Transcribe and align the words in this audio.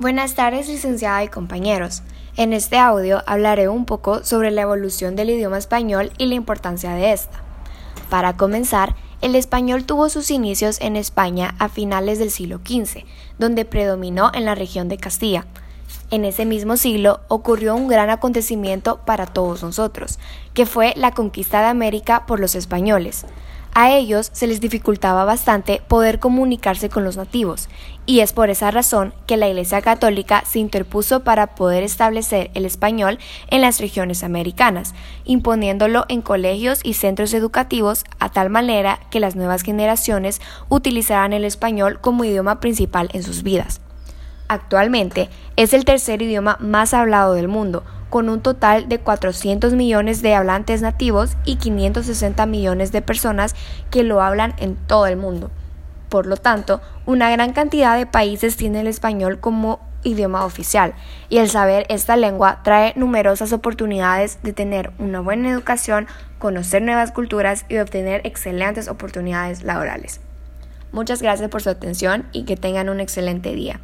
Buenas 0.00 0.34
tardes, 0.34 0.66
licenciada 0.66 1.22
y 1.22 1.28
compañeros. 1.28 2.02
En 2.34 2.54
este 2.54 2.78
audio 2.78 3.22
hablaré 3.26 3.68
un 3.68 3.84
poco 3.84 4.24
sobre 4.24 4.50
la 4.50 4.62
evolución 4.62 5.14
del 5.14 5.28
idioma 5.28 5.58
español 5.58 6.10
y 6.16 6.24
la 6.24 6.36
importancia 6.36 6.94
de 6.94 7.12
esta. 7.12 7.42
Para 8.08 8.34
comenzar, 8.34 8.96
el 9.20 9.34
español 9.34 9.84
tuvo 9.84 10.08
sus 10.08 10.30
inicios 10.30 10.80
en 10.80 10.96
España 10.96 11.54
a 11.58 11.68
finales 11.68 12.18
del 12.18 12.30
siglo 12.30 12.60
XV, 12.64 13.04
donde 13.38 13.66
predominó 13.66 14.30
en 14.32 14.46
la 14.46 14.54
región 14.54 14.88
de 14.88 14.96
Castilla. 14.96 15.44
En 16.10 16.24
ese 16.24 16.46
mismo 16.46 16.78
siglo 16.78 17.20
ocurrió 17.28 17.76
un 17.76 17.86
gran 17.86 18.08
acontecimiento 18.08 19.00
para 19.04 19.26
todos 19.26 19.62
nosotros, 19.62 20.18
que 20.54 20.64
fue 20.64 20.94
la 20.96 21.12
conquista 21.12 21.60
de 21.60 21.66
América 21.66 22.24
por 22.24 22.40
los 22.40 22.54
españoles. 22.54 23.26
A 23.72 23.92
ellos 23.92 24.30
se 24.32 24.48
les 24.48 24.60
dificultaba 24.60 25.24
bastante 25.24 25.80
poder 25.86 26.18
comunicarse 26.18 26.88
con 26.88 27.04
los 27.04 27.16
nativos, 27.16 27.68
y 28.04 28.18
es 28.20 28.32
por 28.32 28.50
esa 28.50 28.72
razón 28.72 29.14
que 29.26 29.36
la 29.36 29.48
Iglesia 29.48 29.80
Católica 29.80 30.42
se 30.44 30.58
interpuso 30.58 31.20
para 31.20 31.54
poder 31.54 31.84
establecer 31.84 32.50
el 32.54 32.64
español 32.64 33.18
en 33.48 33.60
las 33.60 33.80
regiones 33.80 34.24
americanas, 34.24 34.92
imponiéndolo 35.24 36.04
en 36.08 36.20
colegios 36.20 36.80
y 36.82 36.94
centros 36.94 37.32
educativos 37.32 38.04
a 38.18 38.30
tal 38.30 38.50
manera 38.50 38.98
que 39.10 39.20
las 39.20 39.36
nuevas 39.36 39.62
generaciones 39.62 40.40
utilizaran 40.68 41.32
el 41.32 41.44
español 41.44 42.00
como 42.00 42.24
idioma 42.24 42.58
principal 42.58 43.08
en 43.12 43.22
sus 43.22 43.44
vidas. 43.44 43.80
Actualmente 44.48 45.28
es 45.54 45.72
el 45.74 45.84
tercer 45.84 46.22
idioma 46.22 46.56
más 46.58 46.92
hablado 46.92 47.34
del 47.34 47.46
mundo, 47.46 47.84
con 48.10 48.28
un 48.28 48.40
total 48.40 48.88
de 48.88 48.98
400 48.98 49.72
millones 49.72 50.20
de 50.20 50.34
hablantes 50.34 50.82
nativos 50.82 51.36
y 51.44 51.56
560 51.56 52.44
millones 52.46 52.92
de 52.92 53.02
personas 53.02 53.54
que 53.90 54.02
lo 54.02 54.20
hablan 54.20 54.54
en 54.58 54.76
todo 54.76 55.06
el 55.06 55.16
mundo. 55.16 55.50
Por 56.10 56.26
lo 56.26 56.36
tanto, 56.36 56.80
una 57.06 57.30
gran 57.30 57.52
cantidad 57.52 57.96
de 57.96 58.06
países 58.06 58.56
tienen 58.56 58.82
el 58.82 58.86
español 58.88 59.38
como 59.38 59.80
idioma 60.02 60.44
oficial, 60.44 60.94
y 61.28 61.38
el 61.38 61.50
saber 61.50 61.86
esta 61.88 62.16
lengua 62.16 62.60
trae 62.62 62.94
numerosas 62.96 63.52
oportunidades 63.52 64.38
de 64.42 64.52
tener 64.52 64.92
una 64.98 65.20
buena 65.20 65.50
educación, 65.50 66.06
conocer 66.38 66.82
nuevas 66.82 67.12
culturas 67.12 67.64
y 67.68 67.78
obtener 67.78 68.22
excelentes 68.24 68.88
oportunidades 68.88 69.62
laborales. 69.62 70.20
Muchas 70.92 71.22
gracias 71.22 71.50
por 71.50 71.62
su 71.62 71.70
atención 71.70 72.26
y 72.32 72.44
que 72.44 72.56
tengan 72.56 72.88
un 72.88 72.98
excelente 72.98 73.54
día. 73.54 73.80